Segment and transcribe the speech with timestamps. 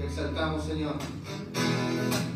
[0.00, 0.94] Exaltamos, Señor.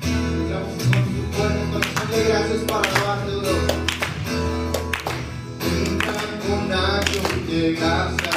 [0.04, 3.58] Entramos con tu cuerpo, corazón de gracias para alabarte, Dios.
[6.48, 8.30] Con acción de gracia,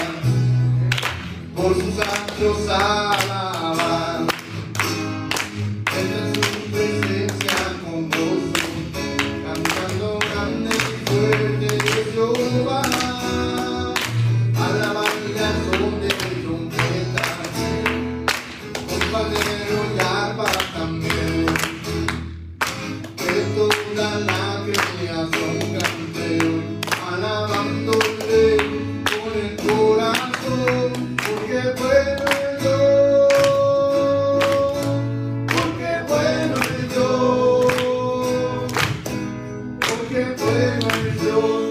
[1.56, 3.35] por sus actos alaban.
[41.32, 41.65] Bueno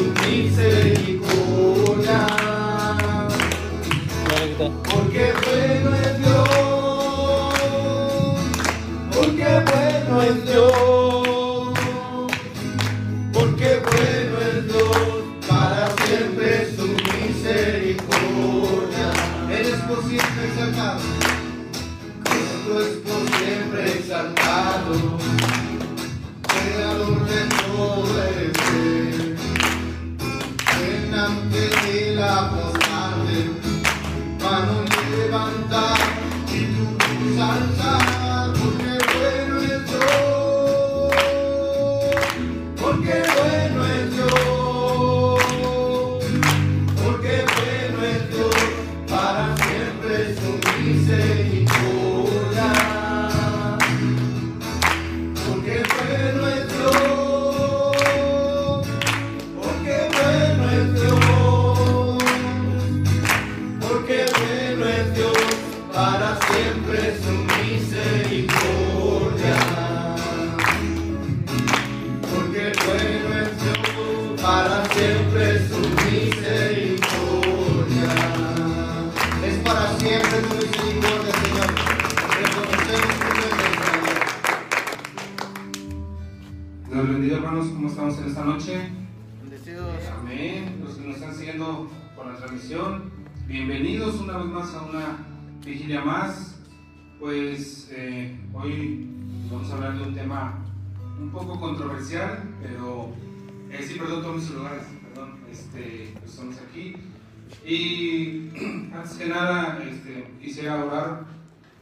[0.00, 0.79] siempre su
[102.10, 103.08] controversial, pero
[103.70, 106.96] eh, sí, perdón, tomen sus lugares, perdón, este, pues estamos aquí.
[107.64, 108.50] Y
[108.94, 111.24] antes que nada, este, quisiera orar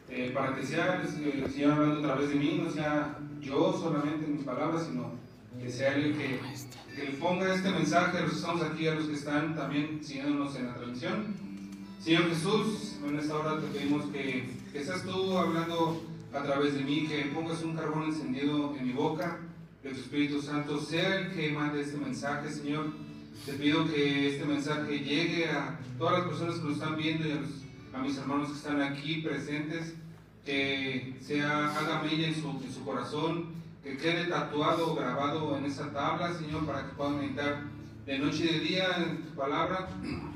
[0.09, 3.73] eh, para que sea el, el Señor hablando a través de mí, no sea yo
[3.73, 5.13] solamente en mis palabras, sino
[5.61, 6.41] que sea el que,
[6.95, 10.75] que ponga este mensaje los estamos aquí, a los que están también siguiéndonos en la
[10.75, 11.49] transmisión.
[12.01, 16.03] Señor Jesús, en esta hora te pedimos que, que seas tú hablando
[16.33, 19.41] a través de mí, que pongas un carbón encendido en mi boca,
[19.83, 22.93] que tu Espíritu Santo sea el que mande este mensaje, Señor.
[23.47, 27.33] Te pido que este mensaje llegue a todas las personas que lo están viendo y
[27.33, 27.51] a, los-
[27.95, 29.95] a mis hermanos que están aquí presentes,
[30.45, 33.47] que sea, haga mella en su, en su corazón,
[33.83, 37.63] que quede tatuado o grabado en esa tabla, Señor, para que puedan meditar
[38.07, 39.89] de noche y de día en tu palabra,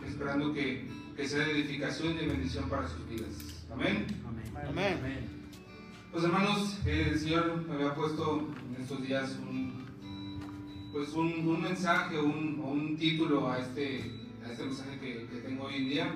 [0.06, 3.64] esperando que, que sea de edificación y de bendición para sus vidas.
[3.72, 4.06] Amén.
[4.68, 4.98] Amén.
[6.12, 9.72] Pues hermanos, el Señor me había puesto en estos días un,
[10.92, 14.10] pues un, un mensaje o un, o un título a este,
[14.46, 16.14] a este mensaje que, que tengo hoy en día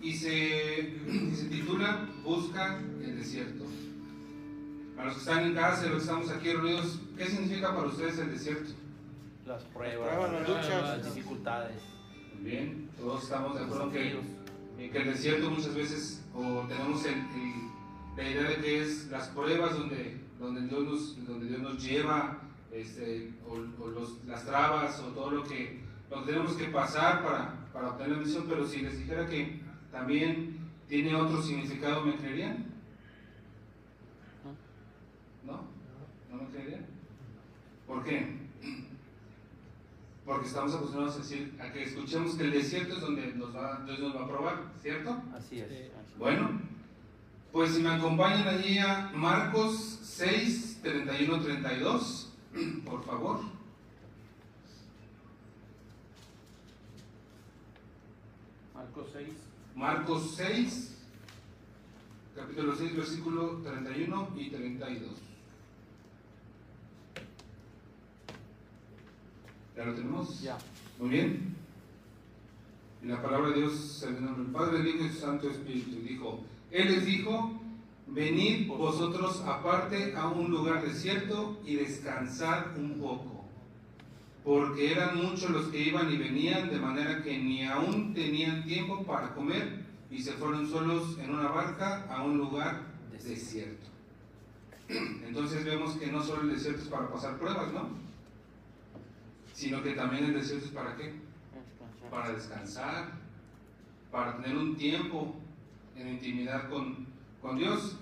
[0.00, 3.64] y se, y se titula Busca el desierto.
[4.94, 7.88] Para los que están en casa y los que estamos aquí reunidos, ¿qué significa para
[7.88, 8.70] ustedes el desierto?
[9.46, 11.14] Las Pruebas, pruebas, las luchas, luchas.
[11.14, 11.82] dificultades.
[12.40, 14.20] Muy bien, todos estamos de acuerdo que,
[14.90, 17.59] que el desierto muchas veces, o tenemos el- el-
[18.20, 22.38] la idea de que es las pruebas donde, donde, Dios nos, donde Dios nos lleva
[22.70, 25.80] este, o, o los, las trabas o todo lo que,
[26.10, 29.60] lo que tenemos que pasar para, para obtener la misión, pero si les dijera que
[29.90, 32.66] también tiene otro significado, ¿me creerían?
[35.44, 35.62] ¿No?
[36.30, 36.86] ¿No me creerían?
[37.86, 38.38] ¿Por qué?
[40.26, 43.82] Porque estamos acostumbrados a decir, a que escuchemos que el desierto es donde nos va,
[43.86, 45.22] Dios nos va a probar, ¿cierto?
[45.34, 45.68] Así es.
[46.18, 46.60] Bueno,
[47.52, 52.32] pues si me acompañan allí a Marcos 6, 31, 32,
[52.84, 53.40] por favor.
[58.74, 59.28] Marcos 6.
[59.74, 60.96] Marcos 6,
[62.36, 65.10] capítulo 6, versículo 31 y 32.
[69.76, 70.40] ¿Ya lo tenemos?
[70.42, 70.58] Ya.
[70.98, 71.56] Muy bien.
[73.02, 75.48] Y la palabra de Dios en el nombre del Padre, del Hijo y del Santo
[75.48, 76.02] Espíritu.
[76.02, 77.60] Dijo, Él les dijo,
[78.06, 83.44] venid vosotros aparte a un lugar desierto y descansad un poco.
[84.44, 89.04] Porque eran muchos los que iban y venían, de manera que ni aún tenían tiempo
[89.04, 92.82] para comer, y se fueron solos en una barca a un lugar
[93.22, 93.86] desierto.
[94.88, 97.90] Entonces vemos que no solo el desierto es para pasar pruebas, ¿no?
[99.52, 101.12] Sino que también el desierto es para qué?
[102.10, 103.12] Para descansar,
[104.10, 105.36] para tener un tiempo
[106.00, 107.06] en intimidad con,
[107.40, 107.96] con Dios.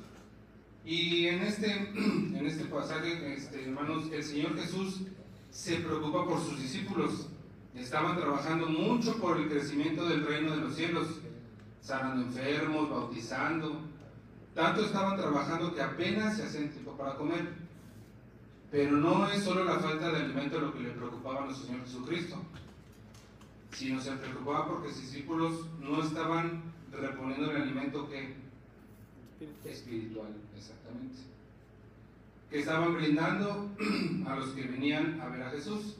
[0.85, 5.03] Y en este, en este pasaje, este, hermanos, el Señor Jesús
[5.51, 7.29] se preocupa por sus discípulos.
[7.75, 11.07] Estaban trabajando mucho por el crecimiento del reino de los cielos,
[11.81, 13.81] sanando enfermos, bautizando.
[14.55, 17.47] Tanto estaban trabajando que apenas se hacen tiempo para comer.
[18.71, 21.85] Pero no es solo la falta de alimento lo que le preocupaba a nuestro Señor
[21.85, 22.43] Jesucristo
[23.73, 26.63] sino se preocupaba porque sus discípulos no estaban
[27.01, 28.35] reponiendo el alimento que
[29.65, 31.19] espiritual, exactamente,
[32.51, 33.71] que estaban brindando
[34.27, 35.97] a los que venían a ver a Jesús.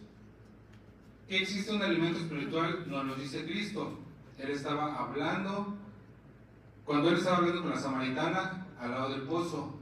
[1.29, 3.99] Que existe un alimento espiritual, nos lo dice Cristo.
[4.39, 5.77] Él estaba hablando,
[6.85, 9.75] cuando él estaba hablando con la samaritana al lado del pozo,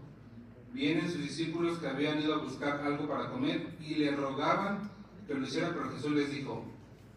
[0.73, 4.91] vienen sus discípulos que habían ido a buscar algo para comer y le rogaban
[5.27, 6.65] que lo hiciera, pero Jesús les dijo,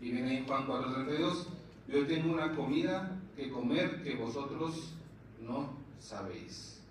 [0.02, 1.48] y viene en Juan 4:32,
[1.88, 4.94] yo tengo una comida que comer que vosotros
[5.42, 5.70] no
[6.00, 6.82] sabéis.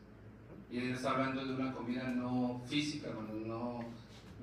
[0.71, 3.09] Y él está hablando de una comida no física,
[3.47, 3.85] no,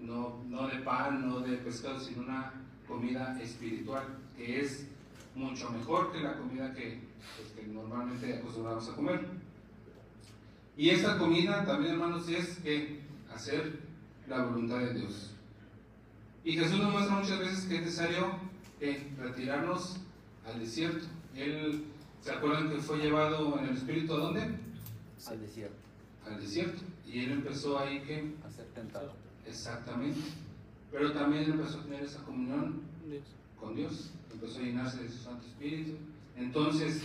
[0.02, 2.54] no, no de pan, no de pescado, sino una
[2.88, 4.04] comida espiritual,
[4.38, 4.88] que es
[5.34, 7.00] mucho mejor que la comida que,
[7.38, 9.28] pues, que normalmente acostumbramos a comer.
[10.78, 13.00] Y esta comida también, hermanos, es que
[13.34, 13.80] hacer
[14.28, 15.32] la voluntad de Dios.
[16.44, 18.32] Y Jesús nos muestra muchas veces que es necesario
[18.80, 19.98] eh, retirarnos
[20.46, 21.06] al desierto.
[21.36, 21.86] Él,
[22.26, 24.42] ¿se acuerdan que fue llevado en el Espíritu a dónde?
[24.42, 25.76] Al desierto.
[26.26, 26.82] Al desierto.
[27.06, 29.14] Y él empezó ahí que, A ser tentado.
[29.48, 30.20] exactamente.
[30.92, 32.82] Pero también empezó a tener esa comunión
[33.60, 34.10] con Dios.
[34.34, 35.98] Empezó a llenarse de su Santo Espíritu.
[36.36, 37.04] Entonces,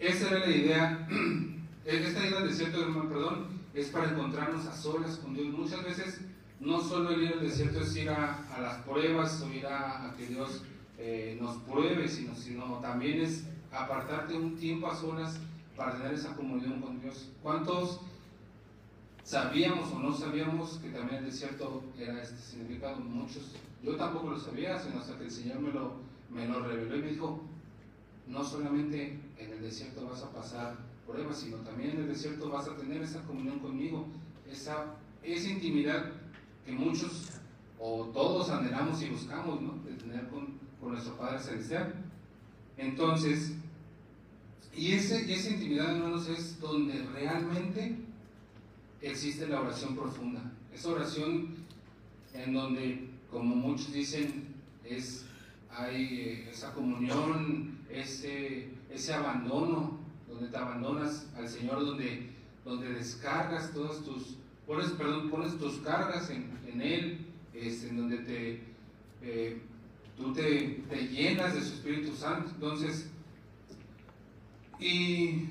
[0.00, 1.08] esa era la idea.
[1.84, 5.46] Esta idea del desierto, hermano, perdón, es para encontrarnos a solas con Dios.
[5.56, 6.20] Muchas veces
[6.58, 10.08] no solo el ir al desierto es ir a, a las pruebas o ir a,
[10.08, 10.64] a que Dios
[10.98, 15.38] eh, nos pruebe, sino, sino también es apartarte un tiempo a solas
[15.76, 17.30] para tener esa comunión con Dios.
[17.42, 18.00] ¿Cuántos
[19.22, 22.96] sabíamos o no sabíamos que también el desierto era este significado?
[22.96, 23.54] Muchos.
[23.82, 25.92] Yo tampoco lo sabía, sino hasta que el Señor me lo,
[26.30, 27.40] me lo reveló y me dijo,
[28.26, 32.68] no solamente en el desierto vas a pasar pruebas, sino también en el desierto vas
[32.68, 34.06] a tener esa comunión conmigo,
[34.50, 36.12] esa, esa intimidad
[36.66, 37.30] que muchos
[37.78, 39.74] o todos anhelamos y buscamos, ¿no?
[39.84, 41.94] De tener con, con nuestro Padre Celestial.
[42.78, 43.52] Entonces,
[44.74, 47.96] y ese, esa intimidad, hermanos, es donde realmente
[49.02, 50.52] existe la oración profunda.
[50.72, 51.56] Esa oración
[52.32, 54.54] en donde, como muchos dicen,
[54.84, 55.26] es,
[55.70, 62.30] hay eh, esa comunión, ese, ese abandono, donde te abandonas al Señor, donde,
[62.64, 68.18] donde descargas todas tus, pones, perdón, pones tus cargas en, en Él, es, en donde
[68.18, 68.62] te,
[69.22, 69.60] eh,
[70.18, 72.50] tú te, te llenas de su Espíritu Santo.
[72.54, 73.08] Entonces,
[74.80, 75.48] y,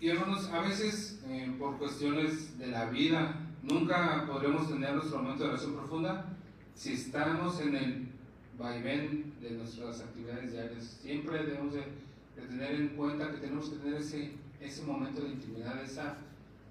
[0.00, 5.44] y hermanos, a veces eh, por cuestiones de la vida, nunca podremos tener nuestro momento
[5.44, 6.26] de oración profunda
[6.74, 8.08] si estamos en el
[8.58, 10.98] vaivén de nuestras actividades diarias.
[11.02, 11.84] Siempre debemos de,
[12.34, 16.18] tener en cuenta que tenemos que tener ese, ese momento de intimidad, esa,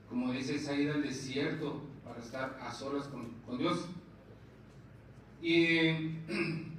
[0.09, 3.87] como dice, esa ida al desierto para estar a solas con, con Dios.
[5.41, 6.19] Y,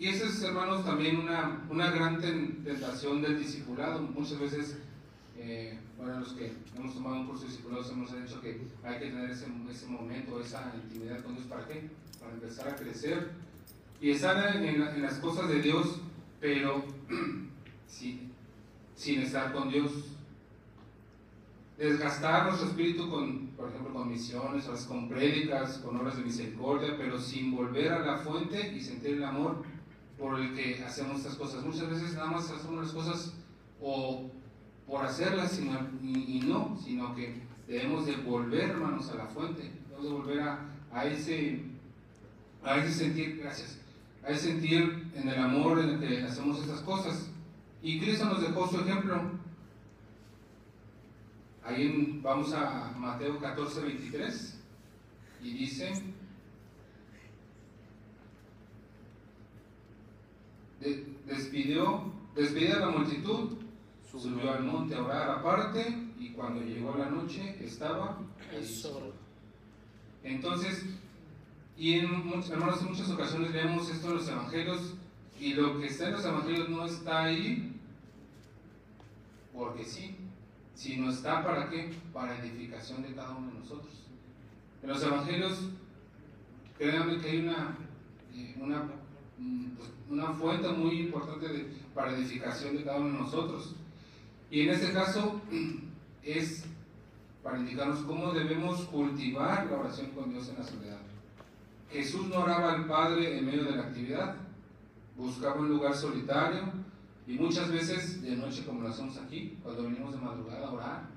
[0.00, 4.00] y esa es, hermanos, también una, una gran ten- tentación del discipulado.
[4.02, 4.78] Muchas veces
[5.38, 9.06] eh, bueno, los que hemos tomado un curso de discipulados hemos dicho que hay que
[9.10, 11.46] tener ese, ese momento, esa intimidad con Dios.
[11.46, 11.88] ¿Para qué?
[12.18, 13.30] Para empezar a crecer
[14.00, 16.00] y estar en, en la- en las cosas de Dios,
[16.40, 16.82] pero
[17.86, 18.30] sí,
[18.96, 19.92] sin estar con Dios.
[21.78, 27.18] Desgastar nuestro espíritu con, por ejemplo, con misiones, con prédicas, con obras de misericordia, pero
[27.18, 29.62] sin volver a la fuente y sentir el amor
[30.20, 31.64] por el que hacemos estas cosas.
[31.64, 33.32] Muchas veces nada más hacemos las cosas
[33.80, 34.30] o
[34.86, 39.70] por hacerlas sino, y, y no, sino que debemos de volver, hermanos, a la fuente,
[39.88, 40.58] debemos de volver a,
[40.92, 41.62] a ese,
[42.64, 43.78] a ese sentir, gracias,
[44.24, 47.30] a ese sentir en el amor en el que hacemos estas cosas.
[47.82, 49.22] Y Cristo nos dejó su ejemplo.
[51.64, 54.58] Ahí en- vamos a Mateo 14, 23
[55.42, 55.92] y dice,
[60.80, 63.50] de- despidió, despidió a la multitud,
[64.10, 65.86] subió al monte a orar aparte
[66.18, 68.18] y cuando llegó la noche estaba
[68.64, 69.12] solo.
[70.24, 70.84] Entonces,
[71.76, 74.94] y en, muchas- hermanos, en muchas ocasiones leemos esto en los evangelios
[75.40, 77.76] y lo que está en los evangelios no está ahí
[79.54, 80.16] porque sí,
[80.74, 81.92] sino está para qué?
[82.12, 83.92] Para edificación de cada uno de nosotros.
[84.82, 85.68] En los evangelios,
[86.78, 87.76] créanme que hay una,
[88.34, 88.88] eh, una,
[89.38, 93.76] mm, pues, una fuente muy importante para edificación de cada uno de nosotros.
[94.50, 95.40] Y en este caso
[96.22, 96.64] es
[97.42, 100.98] para indicarnos cómo debemos cultivar la oración con Dios en la soledad.
[101.90, 104.36] Jesús no oraba al Padre en medio de la actividad,
[105.16, 106.64] buscaba un lugar solitario
[107.26, 111.08] y muchas veces de noche como lo hacemos aquí, cuando venimos de madrugada a orar,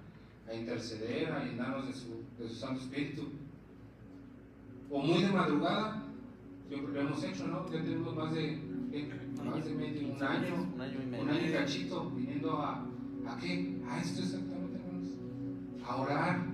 [0.48, 3.28] a interceder, a llenarnos de su, de su Santo Espíritu.
[4.90, 6.04] O muy de madrugada,
[6.68, 7.66] siempre lo hemos hecho, ¿no?
[7.72, 9.10] Ya tenemos más de, ¿qué?
[9.44, 11.24] más de medio, un año, Un año y medio.
[11.24, 12.86] un año y cachito, viniendo a,
[13.28, 13.82] ¿a qué?
[13.90, 15.10] A esto exactamente, hermanos.
[15.86, 16.46] A orar,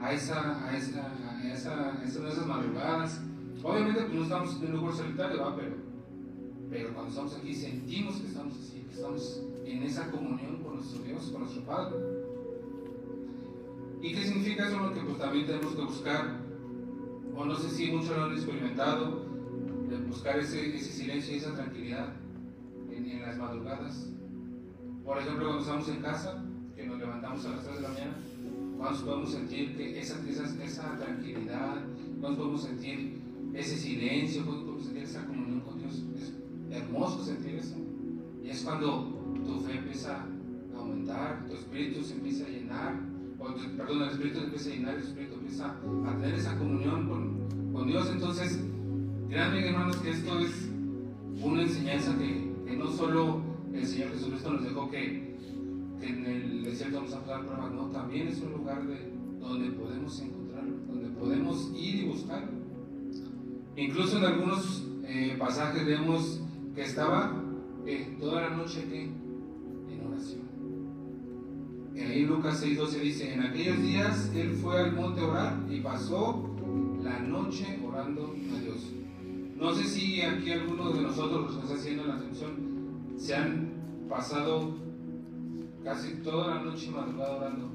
[0.00, 3.22] a esa, a esa, a esa, a esas madrugadas.
[3.62, 5.56] Obviamente pues, no estamos en un lugar solitario, ¿va?
[5.56, 5.76] Pero,
[6.70, 11.02] pero cuando estamos aquí sentimos que estamos así, que estamos en esa comunión con nuestro
[11.02, 11.96] Dios, con nuestro Padre.
[14.02, 14.78] ¿Y qué significa eso?
[14.78, 16.40] Lo que pues también tenemos que buscar,
[17.34, 19.25] o no sé si muchos lo han experimentado,
[19.88, 22.08] de buscar ese, ese silencio y esa tranquilidad
[22.90, 24.10] en, en las madrugadas.
[25.04, 28.16] Por ejemplo, cuando estamos en casa, que nos levantamos a las 3 de la mañana,
[28.76, 31.76] cuando podemos sentir que esa, esa, esa tranquilidad,
[32.20, 33.20] cuando podemos sentir
[33.54, 36.02] ese silencio, cuando podemos sentir esa comunión con Dios.
[36.16, 36.32] Es
[36.70, 37.76] hermoso sentir eso.
[38.44, 39.12] Y es cuando
[39.46, 40.22] tu fe empieza
[40.74, 43.00] a aumentar, tu espíritu se empieza a llenar,
[43.38, 45.70] o tu- perdón, el espíritu empieza a llenar, el espíritu empieza
[46.06, 48.10] a tener esa comunión con, con Dios.
[48.10, 48.60] Entonces,
[49.28, 50.70] créanme hermanos que esto es
[51.42, 53.40] una enseñanza que, no solo
[53.72, 55.36] el Señor Jesucristo nos dejó que,
[56.00, 59.70] que en el desierto vamos a pasar pruebas, no, también es un lugar de, donde
[59.70, 62.52] podemos encontrarlo, donde podemos ir y buscarlo.
[63.76, 66.40] Incluso en algunos eh, pasajes vemos
[66.74, 67.42] que estaba
[67.86, 70.42] eh, toda la noche que en oración.
[71.94, 75.80] Ahí en Lucas 6:12 dice, en aquellos días él fue al monte a orar y
[75.80, 76.54] pasó
[77.02, 78.92] la noche orando a Dios.
[79.58, 82.50] No sé si aquí algunos de nosotros, los que están haciendo la atención,
[83.16, 83.70] se han
[84.08, 84.74] pasado
[85.82, 87.70] casi toda la noche madrugada orando.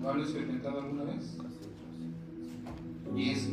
[0.00, 1.36] ¿Lo han experimentado alguna vez?
[3.14, 3.50] Y es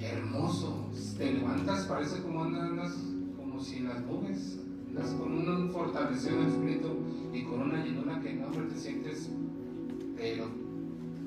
[0.00, 0.86] hermoso.
[1.16, 2.94] Te levantas, parece como andas,
[3.36, 6.88] como si las nubes, andas con un fortalecido espíritu
[7.32, 9.28] y con una llenura que no te sientes,
[10.16, 10.46] pero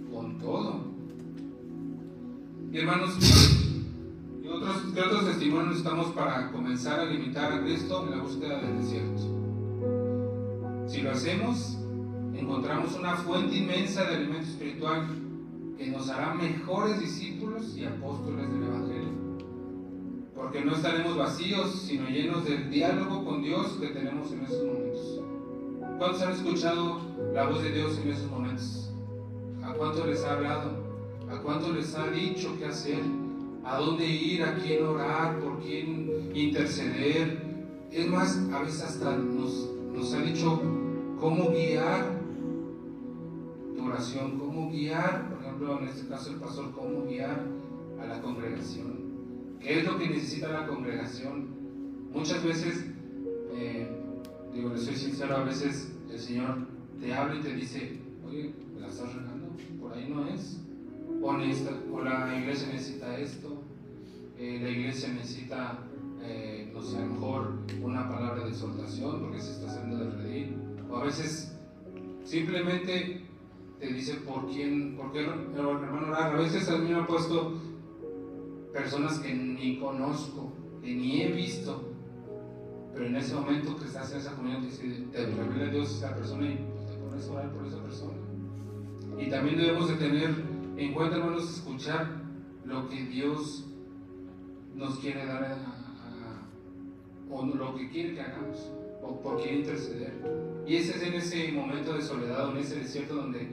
[0.10, 0.86] con todo.
[2.72, 3.18] Y hermanos,
[4.62, 8.78] otros, ¿qué otros testimonios estamos para comenzar a limitar a Cristo en la búsqueda del
[8.78, 9.22] desierto?
[10.88, 11.78] Si lo hacemos,
[12.34, 15.08] encontramos una fuente inmensa de alimento espiritual
[15.78, 19.22] que nos hará mejores discípulos y apóstoles del Evangelio.
[20.36, 25.22] Porque no estaremos vacíos, sino llenos del diálogo con Dios que tenemos en esos momentos.
[25.98, 27.02] ¿Cuántos han escuchado
[27.34, 28.92] la voz de Dios en esos momentos?
[29.64, 30.72] ¿A cuántos les ha hablado?
[31.32, 33.02] ¿A cuántos les ha dicho qué hacer?
[33.64, 34.44] ¿A dónde ir?
[34.44, 35.40] ¿A quién orar?
[35.40, 37.42] ¿Por quién interceder?
[37.92, 40.62] Es más, a veces hasta nos, nos ha dicho
[41.20, 42.20] cómo guiar
[43.76, 47.46] tu oración, cómo guiar, por ejemplo, en este caso el pastor, cómo guiar
[48.02, 49.12] a la congregación.
[49.60, 51.50] ¿Qué es lo que necesita la congregación?
[52.12, 52.86] Muchas veces,
[53.54, 53.88] eh,
[54.54, 56.68] digo, le soy sincero, a veces el Señor
[57.00, 59.50] te habla y te dice, oye, ¿me la estás regando?
[59.80, 60.62] Por ahí no es.
[61.22, 63.62] Necesita- o la iglesia necesita esto,
[64.38, 65.80] eh, la iglesia necesita,
[66.24, 70.10] eh, no sé, a lo mejor una palabra de exhortación porque se está haciendo de
[70.24, 70.56] reír.
[70.90, 71.56] O a veces
[72.24, 73.22] simplemente
[73.80, 76.36] te dice por quién, por qué hermano orar.
[76.36, 77.54] A veces a mí me han puesto
[78.74, 80.52] personas que ni conozco,
[80.82, 81.84] que ni he visto,
[82.94, 84.68] pero en ese momento que estás en esa comunión,
[85.12, 88.14] te, revela Dios esa persona y te pones a orar por esa persona.
[89.20, 92.22] Y también debemos de tener en cuenta, hermanos, escuchar
[92.66, 93.66] lo que Dios
[94.76, 95.82] nos quiere dar a,
[97.30, 100.14] o lo que quiere que hagamos, o por quién interceder.
[100.66, 103.52] Y ese es en ese momento de soledad, en ese desierto donde,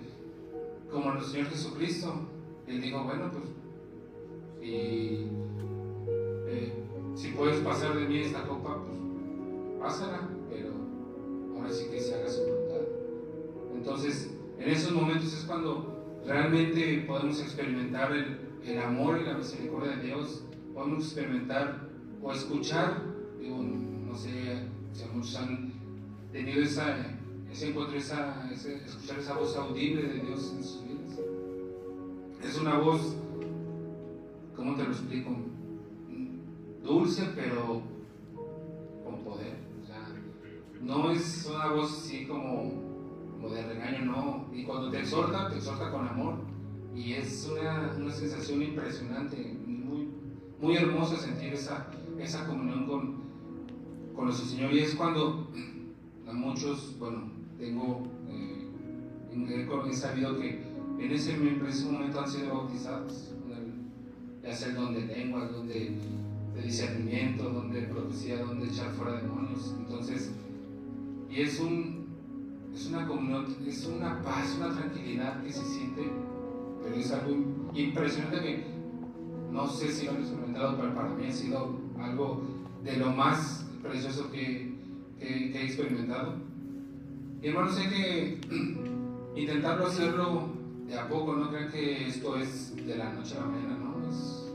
[0.90, 2.12] como nuestro Señor Jesucristo,
[2.66, 3.44] Él dijo, bueno, pues,
[4.60, 5.26] y,
[6.48, 6.72] eh,
[7.14, 8.98] si puedes pasar de mí esta copa, pues
[9.80, 10.70] pásala, pero
[11.56, 12.80] ahora sí que se haga su voluntad.
[13.74, 20.06] Entonces, en esos momentos es cuando realmente podemos experimentar el, amor y la misericordia de
[20.06, 20.44] Dios,
[20.74, 21.88] podemos experimentar
[22.22, 23.02] o escuchar,
[23.40, 25.72] digo, no sé si muchos han
[26.32, 26.96] tenido esa,
[27.50, 31.18] ese encuentro, esa, escuchar esa voz audible de Dios en sus vidas.
[32.44, 33.16] Es una voz,
[34.54, 35.30] ¿cómo te lo explico?
[36.82, 37.82] Dulce, pero
[39.04, 39.56] con poder.
[40.80, 42.77] no es una voz así como,
[43.40, 44.46] como de regaño, no.
[44.52, 46.34] Y cuando te exhorta, te exhorta con amor.
[46.94, 50.08] Y es una, una sensación impresionante, muy,
[50.60, 51.86] muy hermosa sentir esa,
[52.18, 53.14] esa comunión con,
[54.14, 54.72] con nuestro Señor.
[54.72, 55.48] Y es cuando
[56.26, 58.66] a muchos, bueno, tengo, eh,
[59.88, 60.62] he sabido que
[60.98, 63.34] en ese, en ese momento han sido bautizados,
[64.42, 65.96] ya sea el don de lenguas, donde
[66.54, 69.74] de discernimiento, donde profecía, donde echar fuera demonios.
[69.78, 70.32] Entonces,
[71.30, 71.97] y es un
[72.78, 76.12] es una comunión, es una paz, una tranquilidad que se siente,
[76.80, 77.34] pero es algo
[77.74, 78.64] impresionante que
[79.50, 82.42] no sé si lo han experimentado, pero para mí ha sido algo
[82.84, 84.78] de lo más precioso que,
[85.20, 86.34] he experimentado.
[87.42, 88.40] Y hermanos, hay que
[89.40, 90.50] intentarlo hacerlo
[90.86, 94.08] de a poco, no crean que esto es de la noche a la mañana, ¿no?
[94.08, 94.52] Es,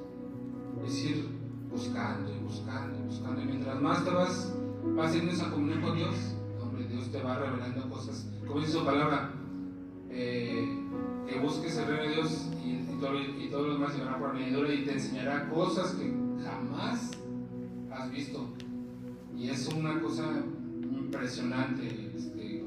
[0.88, 1.27] es ir
[1.70, 3.42] buscando y buscando y buscando.
[3.42, 4.56] Y mientras más te vas,
[4.96, 6.38] vas esa comunión con Dios,
[6.87, 8.29] Dios te va revelando cosas.
[8.46, 9.31] Como dice su palabra,
[10.09, 10.67] eh,
[11.27, 14.31] que busques el reino de Dios y, y, todo, y todos los demás llegarán por
[14.31, 17.11] añadidura y te enseñará cosas que jamás
[17.91, 18.48] has visto.
[19.35, 20.25] Y es una cosa
[20.81, 22.11] impresionante.
[22.15, 22.63] Este,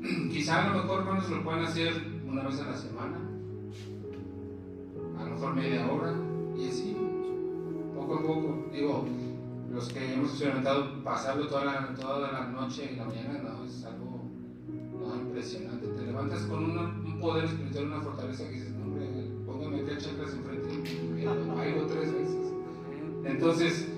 [0.30, 1.92] quizá a lo mejor, hermanos, lo pueden hacer
[2.26, 3.18] una vez a la semana,
[5.18, 6.14] a lo mejor media hora,
[6.56, 6.96] y así,
[7.94, 8.66] poco a poco.
[8.72, 9.04] Digo,
[9.72, 13.84] los que hemos experimentado pasarlo toda la, toda la noche y la mañana, no, es
[13.84, 14.24] algo
[15.16, 15.86] impresionante.
[15.86, 19.06] Te levantas con un poder espiritual, una fortaleza que dices, no, hombre,
[19.46, 20.68] póngame tres chakras enfrente
[21.20, 22.52] y bailo tres veces.
[23.24, 23.88] Entonces,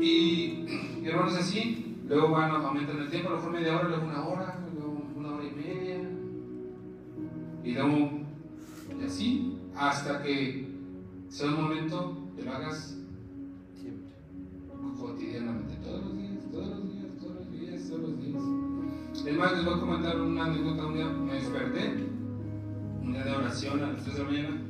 [0.00, 0.66] y,
[1.02, 4.58] y hermanos, así, luego van aumentando el tiempo, lo mejor media hora, luego una hora,
[4.74, 6.00] luego una hora y media,
[7.64, 8.10] y luego,
[9.00, 10.68] y así, hasta que
[11.28, 13.01] sea un momento que lo hagas
[23.72, 24.62] oración a las 3 de la mañana,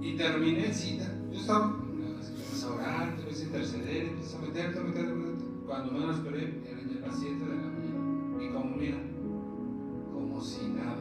[0.00, 1.12] y terminé cita.
[1.32, 5.44] Yo estaba, empecé a orar, empecé a interceder, empecé a meterte, a meterte, a meterte.
[5.66, 8.44] Cuando me lo esperé, eran ya las 7 de la mañana.
[8.44, 8.98] Y como, mira,
[10.12, 10.98] como si nada,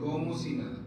[0.00, 0.78] como si nada.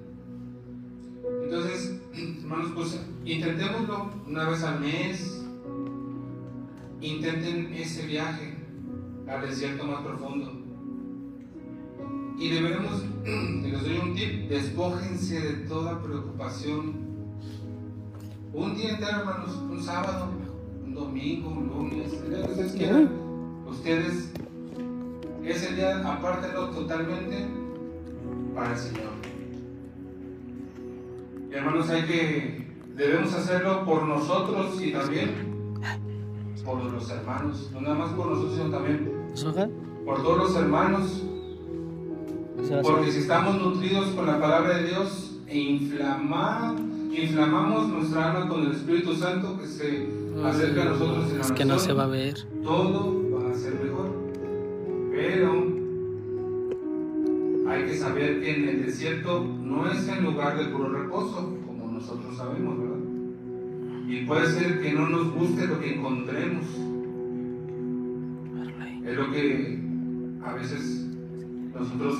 [1.43, 2.01] Entonces,
[2.41, 5.45] hermanos, pues intentémoslo una vez al mes,
[7.01, 8.55] intenten ese viaje
[9.27, 10.58] al desierto más profundo.
[12.39, 16.93] Y deberemos, les doy un tip, despójense de toda preocupación.
[18.53, 20.29] Un día entero, hermanos, un sábado,
[20.85, 23.09] un domingo, un lunes, el que ustedes quieran.
[23.67, 24.31] Ustedes,
[25.43, 27.45] ese día, apártenlo totalmente
[28.55, 29.11] para el Señor.
[31.51, 35.49] Y hermanos, hay que, debemos hacerlo por nosotros y también
[36.63, 39.11] por los hermanos, no nada más por nosotros, sino también
[40.05, 41.28] por todos los hermanos.
[42.69, 48.63] Porque si estamos nutridos con la palabra de Dios e inflamamos, inflamamos nuestra alma con
[48.65, 50.07] el Espíritu Santo que se
[50.45, 52.35] acerca a nosotros en la Es que no se va a ver.
[52.63, 54.11] Todo va a ser mejor.
[55.11, 55.67] Pero
[57.71, 61.91] hay que saber que en el desierto no es el lugar de puro reposo, como
[61.91, 62.97] nosotros sabemos, ¿verdad?
[64.07, 66.65] Y puede ser que no nos guste lo que encontremos.
[69.05, 69.79] Es lo que
[70.45, 71.08] a veces
[71.79, 72.19] nosotros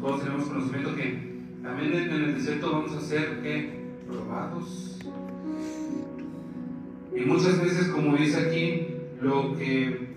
[0.00, 1.28] todos tenemos conocimiento que
[1.62, 3.42] también en el desierto vamos a ser
[4.06, 4.98] probados.
[7.14, 8.86] Y muchas veces, como dice aquí,
[9.20, 10.14] lo que,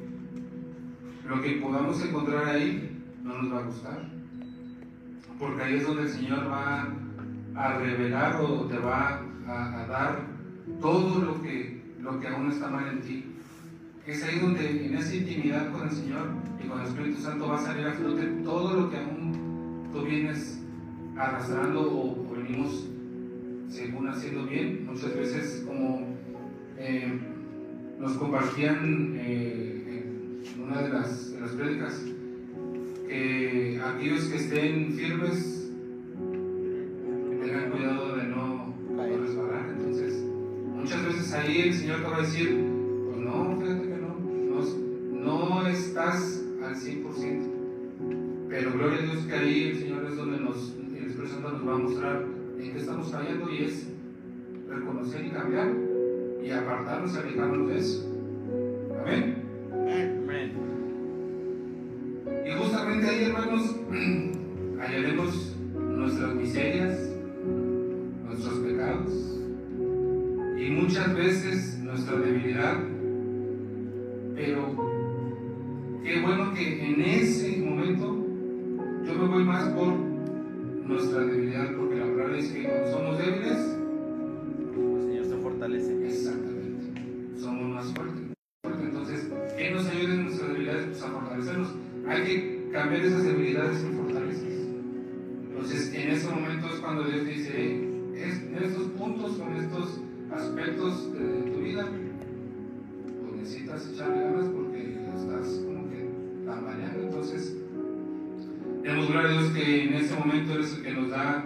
[1.28, 4.10] lo que podamos encontrar ahí no nos va a gustar.
[5.40, 6.88] porque ahí es donde el Señor va
[7.56, 10.20] a revelar o te va a, a dar
[10.80, 13.31] todo lo que, lo que aún está mal en ti.
[14.08, 16.30] Es ahí donde en esa intimidad con el Señor
[16.64, 20.04] y con el Espíritu Santo va a salir a flote todo lo que aún tú
[20.04, 20.60] vienes
[21.16, 22.88] arrastrando o, o venimos
[23.70, 24.88] según haciendo bien.
[24.88, 26.08] Muchas veces como
[26.78, 27.14] eh,
[28.00, 32.04] nos compartían eh, en una de las, de las prédicas
[33.08, 35.72] que aquellos que estén firmes
[37.40, 39.76] tengan cuidado de no, no resbalar.
[39.78, 40.24] Entonces,
[40.76, 42.81] muchas veces ahí el Señor te va a decir,
[46.92, 48.48] 100%.
[48.50, 51.68] Pero gloria a Dios que ahí el Señor es donde nos, el Espíritu Santo nos
[51.68, 52.26] va a mostrar
[52.60, 53.88] en qué estamos fallando y es
[54.68, 55.72] reconocer y cambiar
[56.44, 58.06] y apartarnos y alejarnos de eso.
[59.02, 59.36] Amén.
[59.72, 60.52] Amén.
[62.46, 63.76] Y justamente ahí, hermanos,
[64.80, 65.41] hallaremos
[92.72, 94.44] cambiar esas debilidades en fortalezas.
[95.50, 100.00] Entonces, en ese momento es cuando Dios dice, "Hey, es- en estos puntos, con estos
[100.32, 106.10] aspectos de, de tu vida, pues necesitas echarle ganas porque estás como que
[106.46, 107.04] tambaleando.
[107.04, 107.56] Entonces,
[108.84, 111.46] demos gloria a Dios que en ese momento eres el que nos da,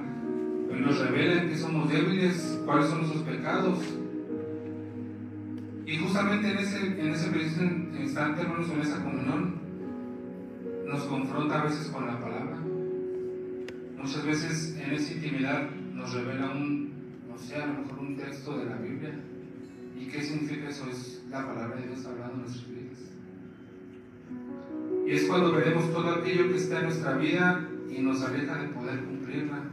[0.79, 3.79] nos revela que somos débiles, cuáles son nuestros pecados.
[5.87, 9.55] Y justamente en ese, en ese preciso instante, hermanos, en esa comunión,
[10.85, 12.57] nos confronta a veces con la palabra.
[13.97, 16.93] Muchas veces en esa intimidad nos revela un,
[17.27, 19.19] no sé, a lo mejor un texto de la Biblia.
[19.99, 20.87] ¿Y qué significa eso?
[20.89, 22.99] Es la palabra de Dios hablando en nuestras vidas.
[25.07, 28.67] Y es cuando veremos todo aquello que está en nuestra vida y nos aleja de
[28.69, 29.63] poder cumplirla.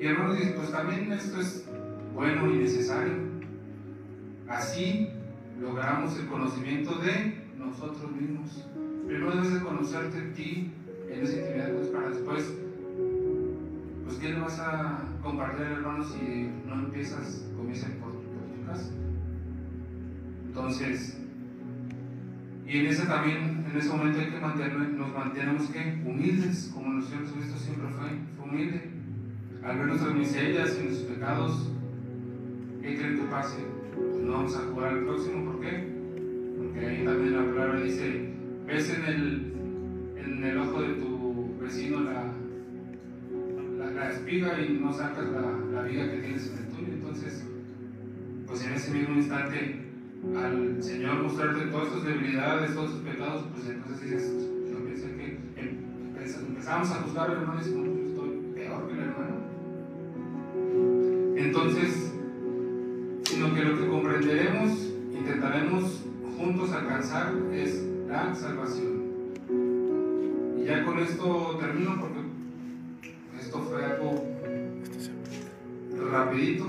[0.00, 1.66] Y hermanos, pues también esto es
[2.14, 3.14] bueno y necesario.
[4.48, 5.08] Así
[5.60, 8.64] logramos el conocimiento de nosotros mismos.
[9.12, 10.72] Primero debes de conocerte a ti
[11.12, 12.54] en esa intimidad Dios para después,
[14.06, 18.90] pues ¿qué le vas a compartir hermano si no empiezas, comienzan por, por tu casa?
[20.46, 21.18] Entonces,
[22.66, 26.94] y en ese también, en ese momento hay que mantener, nos mantenemos que humildes, como
[26.94, 28.90] nuestro Señor Jesucristo siempre fue, fue humilde.
[29.62, 31.70] Al ver nuestras miserias y nuestros pecados,
[32.80, 33.58] ¿qué creen que pase?
[33.94, 35.92] Pues no vamos a jugar al próximo, ¿por qué?
[36.56, 38.32] Porque ahí también la palabra dice,
[38.72, 39.52] ves en el,
[40.16, 42.32] en el ojo de tu vecino la,
[43.94, 46.92] la, espiga y no sacas la, la viga que tienes en el tuyo.
[46.94, 47.44] Entonces,
[48.46, 49.76] pues en ese mismo instante,
[50.36, 54.32] al Señor mostrarte todas tus debilidades, todos tus pecados, pues entonces dices,
[54.70, 58.92] yo pensé que empe- empezamos a juzgar al hermano y decimos, yo estoy peor que
[58.94, 59.36] el hermano.
[61.36, 62.12] Entonces,
[63.24, 66.04] sino que lo que comprenderemos, intentaremos
[66.38, 69.02] juntos alcanzar es la salvación.
[70.58, 72.20] Y ya con esto termino porque
[73.40, 74.24] esto fue algo
[76.10, 76.66] rapidito.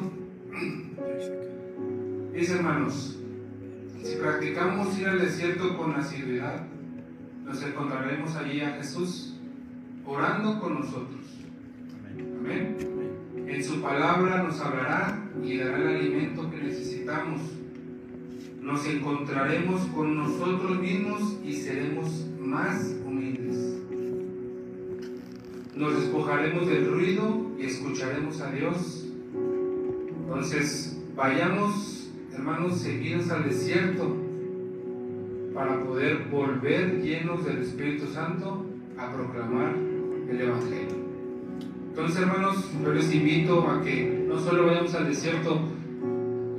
[2.34, 3.20] Dice hermanos,
[4.02, 6.66] si practicamos ir al desierto con asiduidad,
[7.44, 9.36] nos encontraremos allí a Jesús
[10.06, 11.26] orando con nosotros.
[12.40, 12.78] Amén.
[13.48, 17.42] En su palabra nos hablará y dará el alimento que necesitamos.
[18.64, 23.82] Nos encontraremos con nosotros mismos y seremos más humildes.
[25.76, 29.06] Nos despojaremos del ruido y escucharemos a Dios.
[30.22, 34.16] Entonces, vayamos, hermanos, seguidos al desierto
[35.54, 38.66] para poder volver llenos del Espíritu Santo
[38.98, 39.76] a proclamar
[40.30, 41.04] el Evangelio.
[41.90, 45.60] Entonces, hermanos, yo les invito a que no solo vayamos al desierto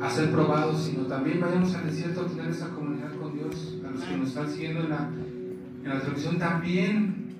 [0.04, 3.78] a ser probados, sino también vayamos al desierto a tener esa comunidad con Dios.
[3.86, 5.08] A los que nos están siguiendo en la,
[5.82, 7.34] en la transmisión también,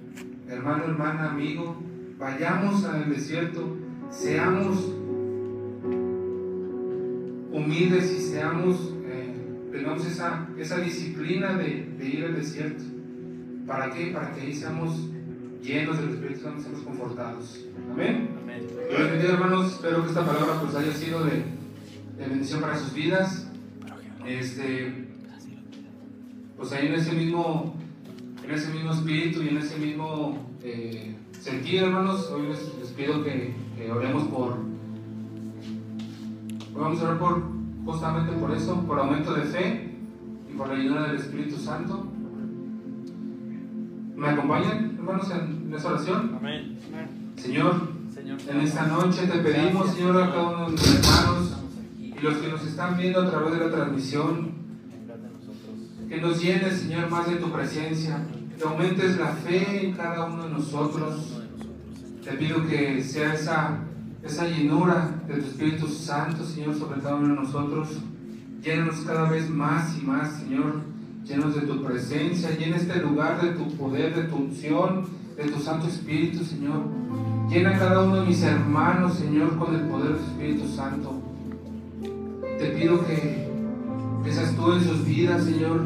[0.48, 1.76] hermano, hermana, amigo,
[2.18, 3.76] vayamos al desierto,
[4.10, 4.78] seamos
[7.52, 9.34] humildes y seamos, eh,
[9.70, 12.82] tengamos esa, esa disciplina de, de ir al desierto.
[13.66, 14.06] ¿Para qué?
[14.06, 15.10] Para que ahí seamos
[15.62, 17.66] llenos del Espíritu Santo, seamos confortados.
[17.92, 18.30] Amén.
[18.42, 18.62] Amén.
[18.88, 19.72] Dios bendiga, hermanos.
[19.72, 21.42] Espero que esta palabra pues haya sido de,
[22.16, 23.48] de bendición para sus vidas.
[24.26, 25.08] Este,
[26.56, 27.74] pues ahí en ese mismo,
[28.42, 32.30] en ese mismo espíritu y en ese mismo eh, sentir, hermanos.
[32.30, 34.58] Hoy les, les pido que, que oremos por.
[36.74, 37.42] Vamos a orar por
[37.84, 39.94] justamente por eso, por aumento de fe
[40.50, 42.06] y por la ayuda del Espíritu Santo.
[44.16, 46.36] ¿Me acompañan, hermanos, en esa oración?
[46.38, 46.78] Amén.
[47.36, 48.38] Señor, Señor.
[48.48, 51.53] en esta noche te pedimos, Señor, a cada uno de mis hermanos
[52.24, 54.52] los que nos están viendo a través de la transmisión,
[56.08, 60.44] que nos llenes, Señor, más de tu presencia, que aumentes la fe en cada uno
[60.44, 61.42] de nosotros.
[62.24, 63.78] Te pido que sea esa,
[64.22, 67.88] esa llenura de tu Espíritu Santo, Señor, sobre cada uno de nosotros.
[68.62, 70.80] Llénanos cada vez más y más, Señor.
[71.26, 75.04] Llenos de tu presencia, llena este lugar de tu poder, de tu unción,
[75.36, 76.84] de tu Santo Espíritu, Señor.
[77.50, 81.23] Llena cada uno de mis hermanos, Señor, con el poder de tu Espíritu Santo.
[82.64, 85.82] Te pido que, seas tú en sus vidas, Señor.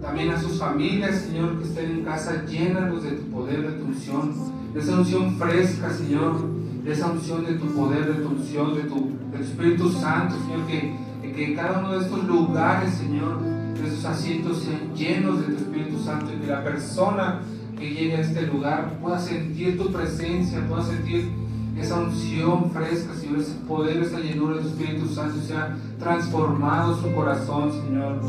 [0.00, 3.86] También a sus familias, Señor, que estén en casa, llénalos de tu poder, de tu
[3.86, 4.32] unción,
[4.72, 6.36] de esa unción fresca, Señor,
[6.84, 10.36] de esa unción de tu poder, de tu unción, de tu, de tu Espíritu Santo,
[10.46, 13.40] Señor, que, que cada uno de estos lugares, Señor,
[13.74, 17.40] de esos asientos sean llenos de tu Espíritu Santo y que la persona
[17.76, 21.32] que llegue a este lugar pueda sentir tu presencia, pueda sentir
[21.76, 27.12] esa unción fresca, Señor, ese poder, esa llenura de tu Espíritu Santo, sea transformado su
[27.14, 28.20] corazón, Señor.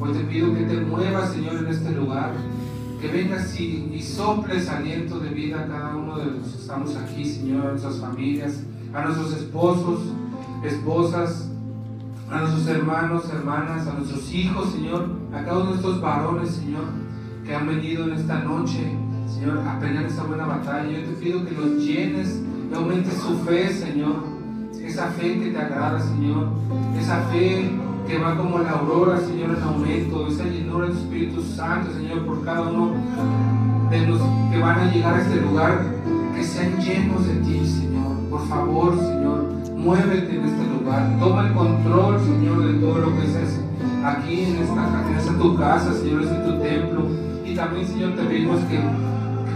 [0.00, 2.32] Hoy te pido que te muevas, Señor, en este lugar,
[3.00, 6.96] que vengas y, y soples aliento de vida a cada uno de los que estamos
[6.96, 10.00] aquí, Señor, a nuestras familias, a nuestros esposos,
[10.64, 11.48] esposas,
[12.30, 16.84] a nuestros hermanos, hermanas, a nuestros hijos, Señor, a cada uno de estos varones, Señor,
[17.44, 18.92] que han venido en esta noche,
[19.26, 20.90] Señor, a pelear esta buena batalla.
[20.90, 24.16] Yo te pido que los llenes y aumentes su fe, Señor.
[24.82, 26.48] Esa fe que te agrada, Señor.
[26.98, 27.70] Esa fe
[28.06, 30.26] que va como la aurora, Señor, en aumento.
[30.28, 32.92] Esa llenura del Espíritu Santo, Señor, por cada uno
[33.90, 35.82] de los que van a llegar a este lugar.
[36.34, 38.16] Que sean llenos de ti, Señor.
[38.30, 41.18] Por favor, Señor, muévete en este lugar.
[41.18, 43.60] Toma el control, Señor, de todo lo que es
[44.04, 47.06] aquí en esta, en esta tu casa, Señor, es tu templo.
[47.44, 48.78] Y también, Señor, te pedimos que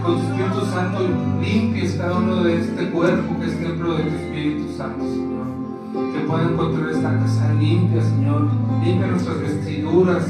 [0.03, 0.99] con tu Espíritu Santo
[1.41, 5.43] limpies cada uno de este cuerpo que es templo de tu Espíritu Santo, Señor.
[6.13, 8.49] Que pueda encontrar esta casa limpia, Señor.
[8.83, 10.27] Limpia nuestras vestiduras,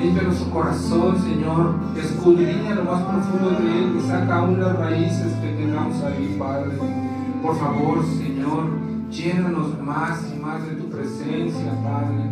[0.00, 1.74] limpia nuestro corazón, Señor.
[1.96, 6.76] Escudriña lo más profundo de él y saca aún las raíces que tengamos ahí, Padre.
[7.42, 8.68] Por favor, Señor,
[9.10, 12.30] llénanos más y más de tu presencia, Padre.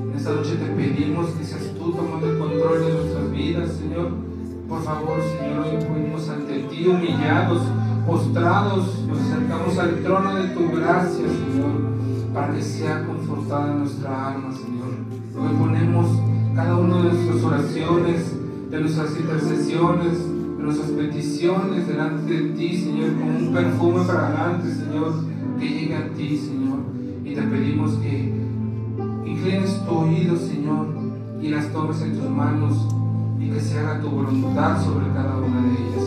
[0.00, 4.33] En esta noche te pedimos que seas tú tomando el control de nuestras vidas, Señor.
[4.68, 7.62] Por favor, Señor, hoy venimos ante ti humillados,
[8.06, 14.50] postrados, nos acercamos al trono de tu gracia, Señor, para que sea confortada nuestra alma,
[14.52, 14.88] Señor.
[15.36, 16.06] Hoy ponemos
[16.54, 18.36] cada una de nuestras oraciones,
[18.70, 20.18] de nuestras intercesiones,
[20.56, 25.12] de nuestras peticiones delante de ti, Señor, como un perfume fragante, Señor,
[25.60, 26.78] que llegue a ti, Señor.
[27.22, 28.32] Y te pedimos que
[29.26, 30.86] inclines tu oído, Señor,
[31.42, 32.88] y las tomes en tus manos
[33.44, 36.04] y que se haga tu voluntad sobre cada una de ellas.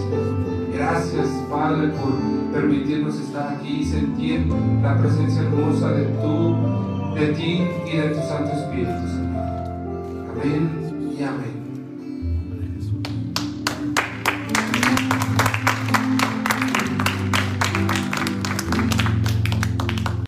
[0.74, 2.14] Gracias, Padre, por
[2.54, 4.48] permitirnos estar aquí y sentir
[4.82, 9.46] la presencia hermosa de tu, de ti y de tu Santo Espíritu, Señor.
[10.32, 11.47] Amén y amén.